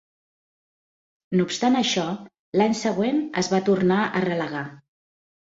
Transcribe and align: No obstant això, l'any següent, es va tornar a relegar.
No 1.35 1.45
obstant 1.49 1.77
això, 1.81 2.05
l'any 2.61 2.75
següent, 2.81 3.21
es 3.43 3.51
va 3.55 3.63
tornar 3.71 4.03
a 4.21 4.25
relegar. 4.29 4.65